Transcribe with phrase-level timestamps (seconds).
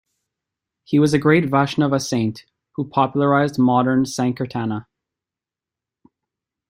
[0.83, 4.87] He was a great Vaishnava saint, who popularized modern sankirtana.